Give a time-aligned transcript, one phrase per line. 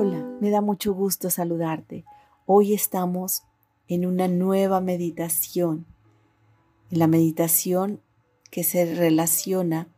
[0.00, 2.04] Hola, me da mucho gusto saludarte.
[2.46, 3.42] Hoy estamos
[3.88, 5.86] en una nueva meditación,
[6.92, 8.00] en la meditación
[8.48, 9.88] que se relaciona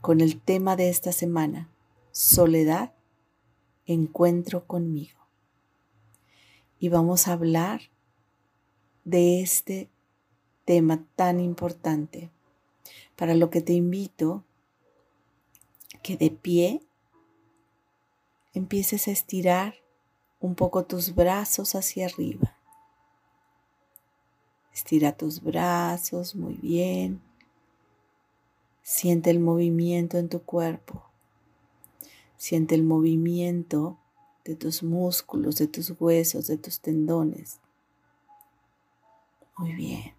[0.00, 1.68] con el tema de esta semana,
[2.12, 2.92] soledad,
[3.84, 5.18] encuentro conmigo.
[6.78, 7.80] Y vamos a hablar
[9.02, 9.90] de este
[10.64, 12.30] tema tan importante,
[13.16, 14.44] para lo que te invito
[16.04, 16.85] que de pie
[18.58, 19.74] empieces a estirar
[20.40, 22.56] un poco tus brazos hacia arriba.
[24.72, 27.20] Estira tus brazos muy bien.
[28.82, 31.02] Siente el movimiento en tu cuerpo.
[32.36, 33.98] Siente el movimiento
[34.44, 37.58] de tus músculos, de tus huesos, de tus tendones.
[39.56, 40.14] Muy bien.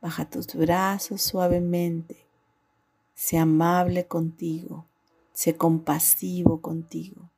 [0.00, 2.26] Baja tus brazos suavemente.
[3.14, 4.84] Sé amable contigo.
[5.32, 7.31] Sé compasivo contigo.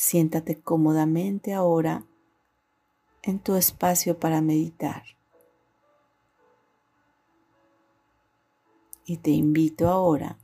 [0.00, 2.06] Siéntate cómodamente ahora
[3.20, 5.02] en tu espacio para meditar.
[9.04, 10.38] Y te invito ahora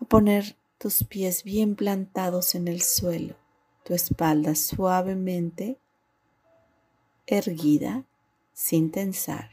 [0.00, 3.36] a poner tus pies bien plantados en el suelo,
[3.84, 5.78] tu espalda suavemente
[7.28, 8.04] erguida
[8.52, 9.50] sin tensar,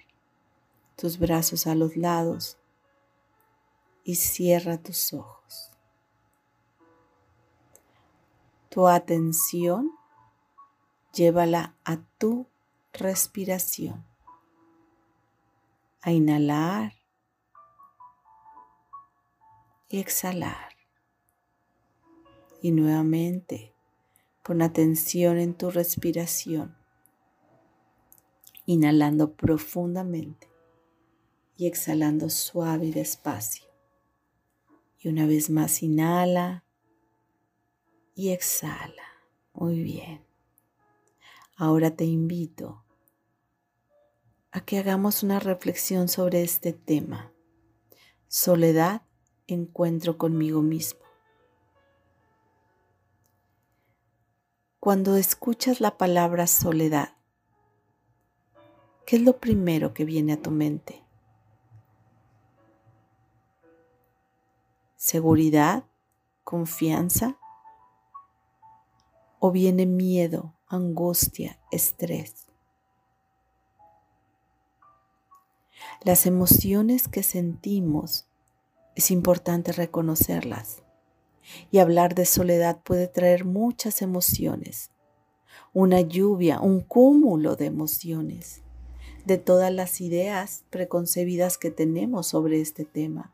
[0.96, 2.58] tus brazos a los lados
[4.04, 5.71] y cierra tus ojos.
[8.72, 9.92] Tu atención
[11.12, 12.48] llévala a tu
[12.94, 14.06] respiración.
[16.02, 16.94] A inhalar
[19.90, 20.70] y exhalar.
[22.62, 23.74] Y nuevamente
[24.42, 26.78] pon atención en tu respiración.
[28.66, 30.48] Inhalando profundamente
[31.58, 33.66] y exhalando suave y despacio.
[34.98, 36.64] Y una vez más inhala
[38.16, 39.04] y exhala.
[39.54, 40.26] Muy bien.
[41.56, 42.84] Ahora te invito
[44.52, 47.32] a que hagamos una reflexión sobre este tema.
[48.28, 49.04] Soledad,
[49.48, 51.02] encuentro conmigo mismo.
[54.80, 57.16] Cuando escuchas la palabra soledad,
[59.06, 61.04] ¿qué es lo primero que viene a tu mente?
[64.96, 65.86] ¿Seguridad?
[66.44, 67.41] ¿Confianza?
[69.44, 72.46] O viene miedo, angustia, estrés.
[76.04, 78.28] Las emociones que sentimos
[78.96, 80.84] es importante reconocerlas
[81.72, 84.92] y hablar de soledad puede traer muchas emociones,
[85.74, 88.62] una lluvia, un cúmulo de emociones,
[89.26, 93.34] de todas las ideas preconcebidas que tenemos sobre este tema.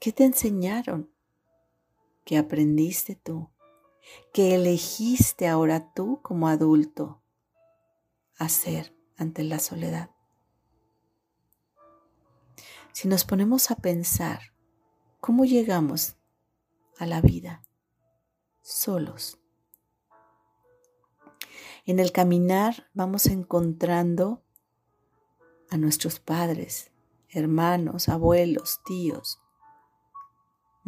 [0.00, 1.08] ¿Qué te enseñaron?
[2.28, 3.48] Que aprendiste tú,
[4.34, 7.22] que elegiste ahora tú como adulto
[8.36, 10.10] hacer ante la soledad.
[12.92, 14.52] Si nos ponemos a pensar
[15.22, 16.16] cómo llegamos
[16.98, 17.62] a la vida
[18.60, 19.38] solos,
[21.86, 24.42] en el caminar vamos encontrando
[25.70, 26.90] a nuestros padres,
[27.30, 29.40] hermanos, abuelos, tíos,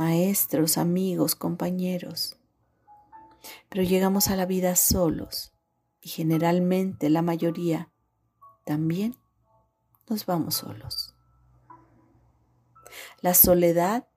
[0.00, 2.38] maestros, amigos, compañeros.
[3.69, 5.53] Pero llegamos a la vida solos
[6.00, 7.93] y generalmente la mayoría
[8.65, 9.15] también
[10.09, 11.15] nos vamos solos.
[13.21, 14.09] La soledad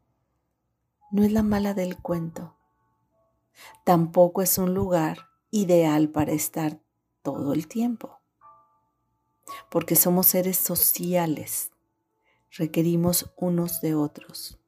[1.12, 2.56] no es la mala del cuento.
[3.84, 6.80] Tampoco es un lugar ideal para estar
[7.24, 8.22] todo el tiempo.
[9.70, 11.72] Porque somos seres sociales.
[12.52, 14.63] Requerimos unos de otros.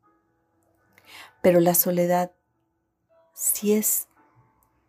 [1.46, 2.32] Pero la soledad
[3.36, 4.08] si es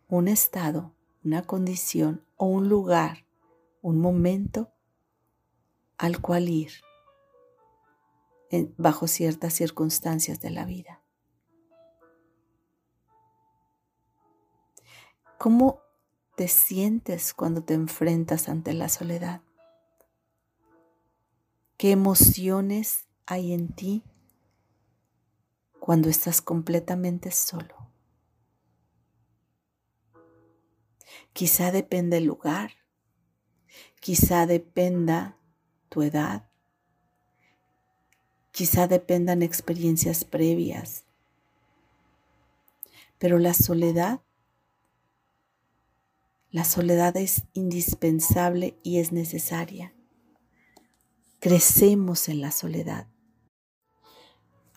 [0.07, 0.91] un estado,
[1.23, 3.27] una condición o un lugar,
[3.83, 4.71] un momento
[5.99, 6.71] al cual ir
[8.75, 11.03] bajo ciertas circunstancias de la vida.
[15.37, 15.81] ¿Cómo
[16.35, 19.43] te sientes cuando te enfrentas ante la soledad?
[21.77, 24.03] ¿Qué emociones hay en ti
[25.87, 27.89] cuando estás completamente solo.
[31.31, 32.71] Quizá dependa el lugar,
[34.01, 35.37] quizá dependa
[35.87, 36.49] tu edad,
[38.51, 41.05] quizá dependan experiencias previas,
[43.17, 44.19] pero la soledad,
[46.51, 49.93] la soledad es indispensable y es necesaria.
[51.39, 53.07] Crecemos en la soledad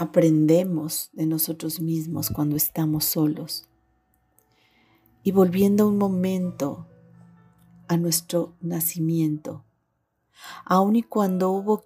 [0.01, 3.69] aprendemos de nosotros mismos cuando estamos solos.
[5.23, 6.87] Y volviendo un momento
[7.87, 9.63] a nuestro nacimiento,
[10.65, 11.85] aun y cuando hubo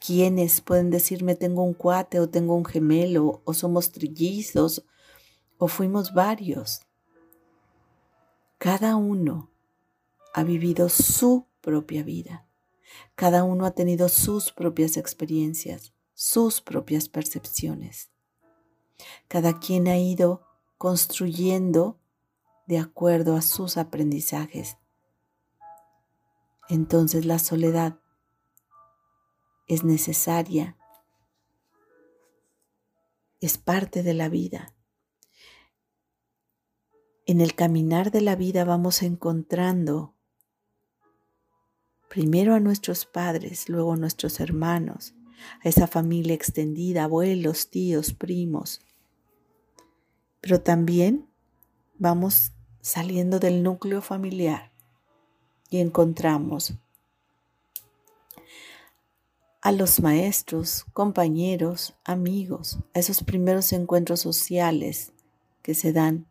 [0.00, 4.82] quienes pueden decirme tengo un cuate o tengo un gemelo o somos trillizos
[5.58, 6.80] o fuimos varios.
[8.56, 9.50] Cada uno
[10.32, 12.46] ha vivido su propia vida.
[13.16, 18.10] Cada uno ha tenido sus propias experiencias, sus propias percepciones.
[19.28, 20.46] Cada quien ha ido
[20.78, 21.98] construyendo
[22.66, 24.76] de acuerdo a sus aprendizajes.
[26.68, 27.98] Entonces la soledad
[29.68, 30.76] es necesaria,
[33.40, 34.74] es parte de la vida.
[37.26, 40.14] En el caminar de la vida vamos encontrando
[42.08, 45.14] primero a nuestros padres, luego a nuestros hermanos,
[45.64, 48.80] a esa familia extendida, abuelos, tíos, primos.
[50.40, 51.28] Pero también
[51.98, 54.72] vamos saliendo del núcleo familiar
[55.70, 56.74] y encontramos
[59.62, 65.12] a los maestros, compañeros, amigos, a esos primeros encuentros sociales
[65.62, 66.26] que se dan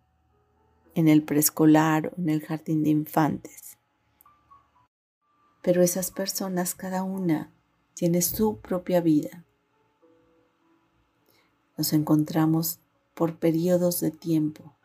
[0.95, 3.77] en el preescolar o en el jardín de infantes.
[5.61, 7.49] Pero esas personas, cada una,
[7.93, 9.45] tiene su propia vida.
[11.77, 12.79] Nos encontramos
[13.13, 14.75] por periodos de tiempo,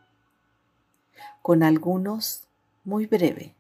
[1.43, 2.49] con algunos
[2.85, 3.55] muy breve,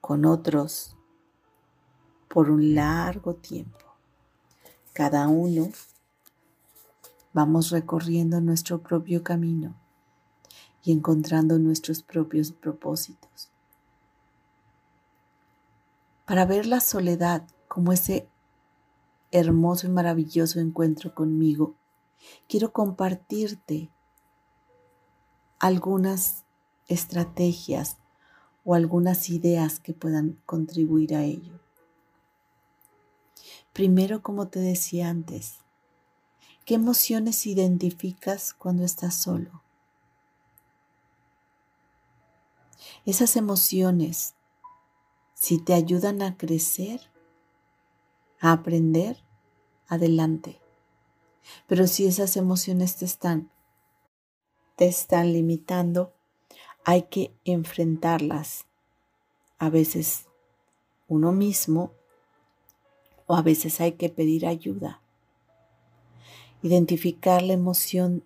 [0.00, 0.96] con otros
[2.28, 3.78] por un largo tiempo.
[4.92, 5.70] Cada uno
[7.32, 9.74] vamos recorriendo nuestro propio camino
[10.82, 13.50] y encontrando nuestros propios propósitos.
[16.26, 17.46] Para ver la soledad
[17.78, 18.28] como ese
[19.30, 21.76] hermoso y maravilloso encuentro conmigo,
[22.48, 23.88] quiero compartirte
[25.60, 26.42] algunas
[26.88, 27.98] estrategias
[28.64, 31.60] o algunas ideas que puedan contribuir a ello.
[33.72, 35.58] Primero, como te decía antes,
[36.64, 39.62] ¿qué emociones identificas cuando estás solo?
[43.06, 44.34] Esas emociones,
[45.34, 47.08] si te ayudan a crecer,
[48.40, 49.22] a aprender,
[49.88, 50.60] adelante.
[51.66, 53.50] Pero si esas emociones te están,
[54.76, 56.12] te están limitando,
[56.84, 58.66] hay que enfrentarlas.
[59.58, 60.26] A veces
[61.08, 61.92] uno mismo
[63.26, 65.00] o a veces hay que pedir ayuda.
[66.62, 68.24] Identificar la emoción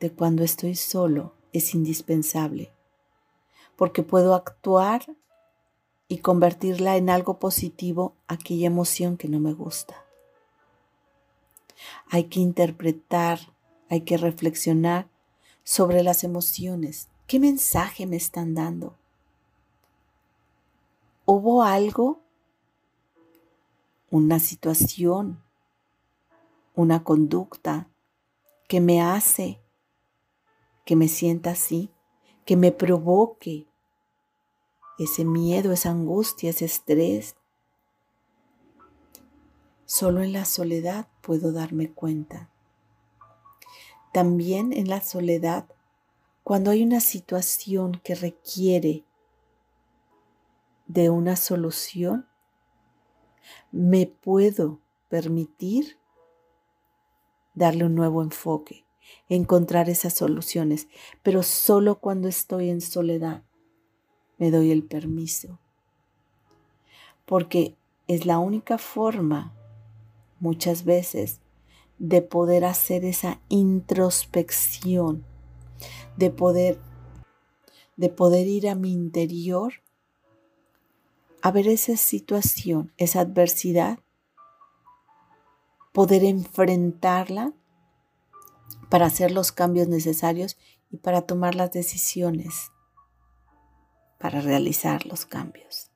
[0.00, 2.72] de cuando estoy solo es indispensable,
[3.76, 5.04] porque puedo actuar
[6.10, 9.94] y convertirla en algo positivo aquella emoción que no me gusta.
[12.10, 13.38] Hay que interpretar,
[13.88, 15.08] hay que reflexionar
[15.62, 17.08] sobre las emociones.
[17.28, 18.96] ¿Qué mensaje me están dando?
[21.26, 22.18] ¿Hubo algo
[24.10, 25.40] una situación,
[26.74, 27.88] una conducta
[28.66, 29.60] que me hace
[30.84, 31.92] que me sienta así,
[32.44, 33.69] que me provoque
[35.04, 37.34] ese miedo, esa angustia, ese estrés.
[39.86, 42.50] Solo en la soledad puedo darme cuenta.
[44.12, 45.66] También en la soledad,
[46.44, 49.04] cuando hay una situación que requiere
[50.86, 52.28] de una solución,
[53.72, 55.98] me puedo permitir
[57.54, 58.84] darle un nuevo enfoque,
[59.30, 60.88] encontrar esas soluciones,
[61.22, 63.44] pero solo cuando estoy en soledad
[64.40, 65.58] me doy el permiso,
[67.26, 67.76] porque
[68.08, 69.54] es la única forma
[70.40, 71.40] muchas veces
[71.98, 75.24] de poder hacer esa introspección,
[76.16, 76.80] de poder
[77.98, 79.74] de poder ir a mi interior
[81.42, 83.98] a ver esa situación, esa adversidad,
[85.92, 87.52] poder enfrentarla
[88.88, 90.56] para hacer los cambios necesarios
[90.90, 92.72] y para tomar las decisiones
[94.20, 95.90] para realizar los cambios.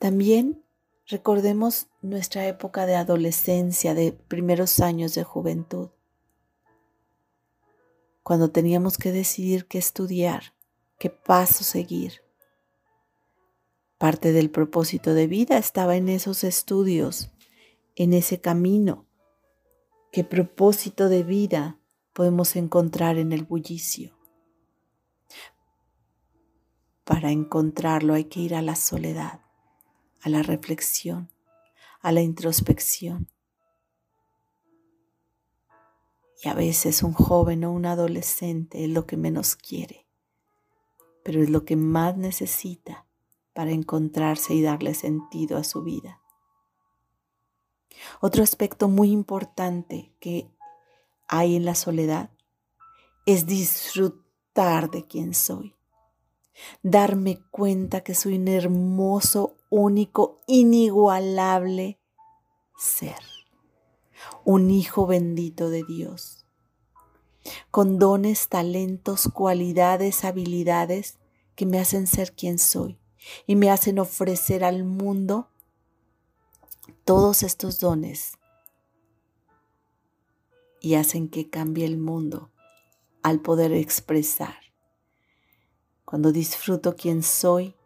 [0.00, 0.64] También
[1.06, 5.90] recordemos nuestra época de adolescencia, de primeros años de juventud,
[8.24, 10.52] cuando teníamos que decidir qué estudiar,
[10.98, 12.22] qué paso seguir.
[13.96, 17.30] Parte del propósito de vida estaba en esos estudios,
[17.94, 19.06] en ese camino.
[20.10, 21.78] ¿Qué propósito de vida
[22.12, 24.19] podemos encontrar en el bullicio?
[27.04, 29.40] Para encontrarlo hay que ir a la soledad,
[30.22, 31.30] a la reflexión,
[32.00, 33.28] a la introspección.
[36.42, 40.06] Y a veces un joven o un adolescente es lo que menos quiere,
[41.22, 43.06] pero es lo que más necesita
[43.52, 46.20] para encontrarse y darle sentido a su vida.
[48.20, 50.50] Otro aspecto muy importante que
[51.28, 52.30] hay en la soledad
[53.26, 55.76] es disfrutar de quien soy.
[56.82, 62.00] Darme cuenta que soy un hermoso, único, inigualable
[62.78, 63.16] ser.
[64.44, 66.46] Un hijo bendito de Dios.
[67.70, 71.18] Con dones, talentos, cualidades, habilidades
[71.54, 72.98] que me hacen ser quien soy
[73.46, 75.50] y me hacen ofrecer al mundo
[77.04, 78.38] todos estos dones
[80.80, 82.50] y hacen que cambie el mundo
[83.22, 84.59] al poder expresar.
[86.10, 87.76] Cuando disfruto quien soy,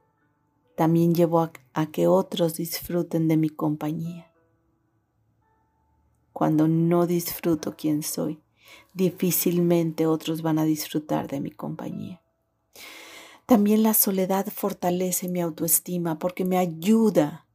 [0.76, 1.40] también llevo
[1.74, 4.32] a, que otros disfruten de mi compañía.
[6.32, 8.40] Cuando no disfruto quien soy,
[8.94, 12.22] difícilmente otros van a disfrutar de mi compañía.
[13.44, 17.46] También la soledad fortalece mi autoestima porque me ayuda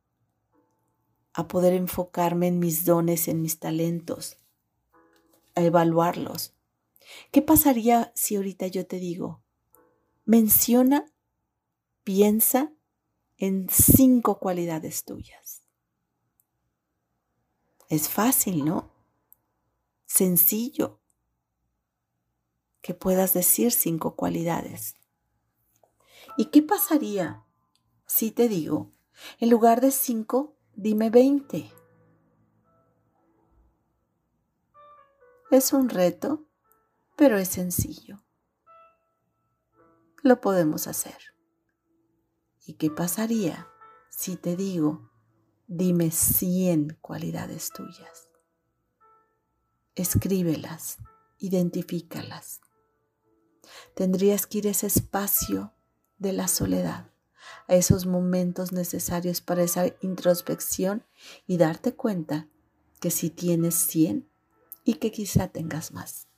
[1.33, 4.37] a poder enfocarme en mis dones, en mis talentos,
[5.55, 6.53] a evaluarlos.
[7.31, 9.41] ¿Qué pasaría si ahorita yo te digo,
[10.29, 11.11] menciona,
[12.03, 12.71] piensa
[13.37, 15.63] en cinco cualidades tuyas?
[17.89, 18.91] Es fácil, ¿no?
[20.05, 20.99] Sencillo
[22.81, 24.93] que puedas decir cinco cualidades.
[26.37, 27.43] ¿Y qué pasaría
[28.05, 28.91] si te digo,
[29.39, 31.71] en lugar de cinco, dime veinte?
[35.49, 36.45] Es un reto,
[37.15, 38.21] pero es sencillo.
[40.21, 41.17] Lo podemos hacer.
[42.65, 43.67] ¿Y qué pasaría
[44.09, 45.09] si te digo,
[45.67, 48.29] dime cien cualidades tuyas?
[49.95, 50.97] Escríbelas,
[51.37, 52.61] identifícalas.
[53.95, 55.73] Tendrías que ir a ese espacio
[56.17, 57.11] de la soledad,
[57.67, 61.05] a esos momentos necesarios para esa introspección
[61.47, 62.47] y darte cuenta
[62.99, 64.29] que si tienes 100
[64.83, 66.28] y que quizá tengas más.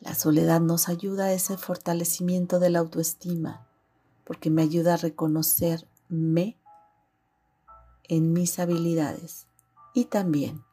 [0.00, 3.68] La soledad nos ayuda a ese fortalecimiento de la autoestima
[4.24, 6.58] porque me ayuda a reconocerme
[8.04, 9.46] en mis habilidades
[9.94, 10.64] y también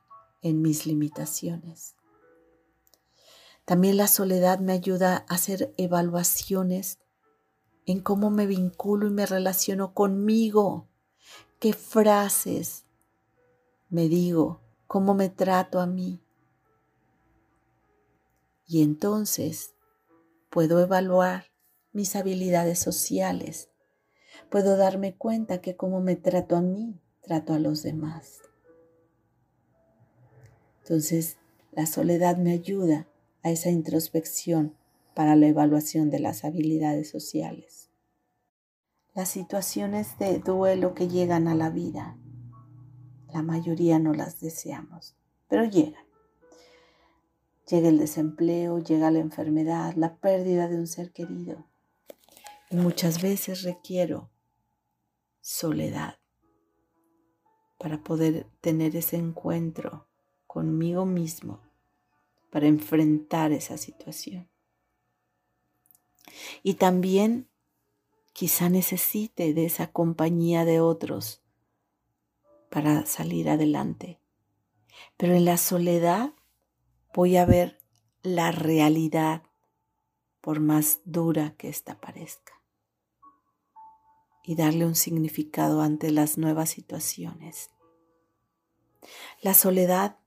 [0.42, 1.96] en mis limitaciones.
[3.66, 7.00] También la soledad me ayuda a hacer evaluaciones
[7.86, 10.88] en cómo me vinculo y me relaciono conmigo,
[11.60, 12.86] qué frases
[13.90, 16.22] me digo, cómo me trato a mí.
[18.72, 19.74] Y entonces
[20.52, 21.46] puedo evaluar
[21.92, 23.72] mis habilidades sociales.
[24.52, 28.42] Puedo darme cuenta que cómo me trato a mí, trato a los demás.
[30.84, 31.40] Entonces,
[31.72, 33.08] la soledad me ayuda
[33.42, 34.76] a esa introspección
[35.16, 37.90] para la evaluación de las habilidades sociales.
[39.16, 42.20] Las situaciones de duelo que llegan a la vida,
[43.34, 45.16] la mayoría no las deseamos,
[45.48, 46.09] pero llegan.
[47.70, 51.66] Llega el desempleo, llega la enfermedad, la pérdida de un ser querido.
[52.72, 54.32] Y muchas veces requiero
[55.42, 56.18] soledad
[57.78, 60.08] para poder tener ese encuentro
[60.48, 61.62] conmigo mismo,
[62.50, 64.50] para enfrentar esa situación.
[66.64, 67.48] Y también
[68.34, 71.44] quizá necesite de esa compañía de otros
[72.70, 74.20] para salir adelante.
[75.18, 76.34] Pero en la soledad
[77.14, 77.80] voy a ver
[78.22, 79.44] la realidad
[80.42, 82.54] por más dura que ésta parezca
[84.44, 87.70] y darle un significado ante las nuevas situaciones.
[89.42, 90.18] La soledad,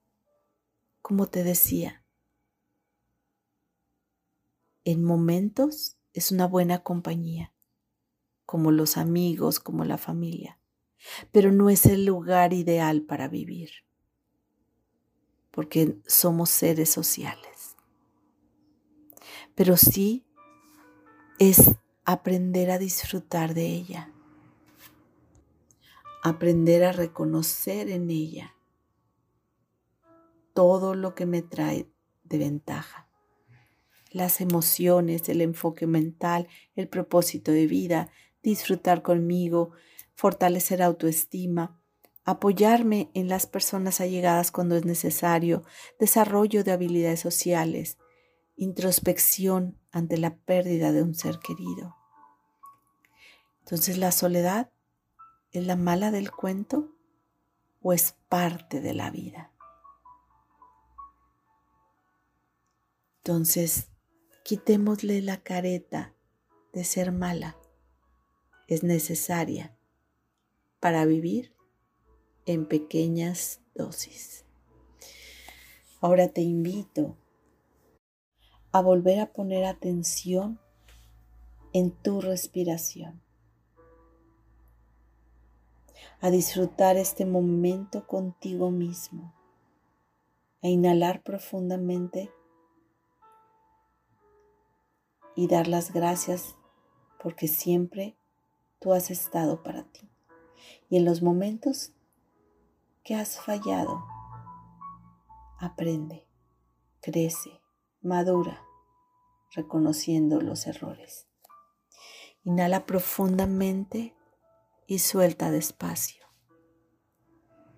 [1.01, 2.05] como te decía,
[4.85, 7.53] en momentos es una buena compañía,
[8.47, 10.61] como los amigos, como la familia,
[11.31, 13.71] pero no es el lugar ideal para vivir,
[15.53, 17.77] porque somos seres sociales.
[19.55, 20.25] Pero sí
[21.39, 24.13] es aprender a disfrutar de ella,
[26.25, 28.55] aprender a reconocer en ella
[30.53, 31.89] todo lo que me trae
[32.25, 33.09] de ventaja
[34.13, 38.11] las emociones, el enfoque mental, el propósito de vida,
[38.43, 39.73] disfrutar conmigo,
[40.15, 41.81] fortalecer autoestima,
[42.25, 45.65] apoyarme en las personas allegadas cuando es necesario,
[45.99, 47.99] desarrollo de habilidades sociales,
[48.57, 51.97] introspección ante la pérdida de un ser querido.
[53.61, 54.71] Entonces, ¿la soledad
[55.51, 56.95] es la mala del cuento
[57.81, 59.53] o es parte de la vida?
[63.19, 63.89] Entonces,
[64.45, 66.15] quitémosle la careta
[66.73, 67.57] de ser mala.
[68.67, 69.77] Es necesaria
[70.81, 71.55] para vivir
[72.47, 74.45] en pequeñas dosis.
[76.01, 77.17] Ahora te invito
[78.73, 80.59] a volver a poner atención
[81.73, 83.23] en tu respiración,
[86.21, 89.35] a disfrutar este momento contigo mismo,
[90.63, 92.31] a inhalar profundamente
[95.35, 96.57] y dar las gracias
[97.23, 98.17] porque siempre
[98.81, 100.09] tú has estado para ti.
[100.91, 101.93] Y en los momentos
[103.05, 104.05] que has fallado,
[105.59, 106.29] aprende,
[107.01, 107.61] crece,
[108.01, 108.63] madura,
[109.51, 111.27] reconociendo los errores.
[112.45, 114.15] Inhala profundamente
[114.87, 116.25] y suelta despacio.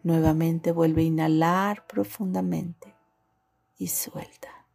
[0.03, 2.95] Nuevamente vuelve a inhalar profundamente
[3.79, 4.67] y suelta.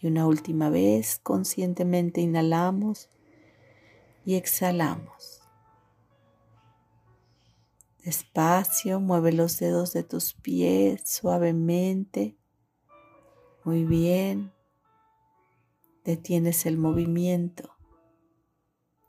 [0.00, 3.10] Y una última vez conscientemente inhalamos
[4.24, 5.41] y exhalamos.
[8.04, 12.36] Despacio, mueve los dedos de tus pies suavemente.
[13.64, 14.52] Muy bien.
[16.04, 17.76] Detienes el movimiento.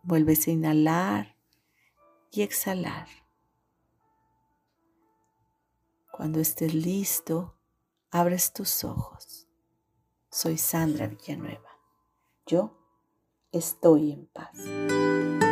[0.03, 1.38] Vuelves a inhalar
[2.29, 3.07] y exhalar.
[6.12, 7.57] Cuando estés listo,
[8.12, 9.47] abres tus ojos.
[10.29, 11.69] Soy Sandra Villanueva.
[12.45, 12.77] Yo
[13.51, 15.42] estoy en paz.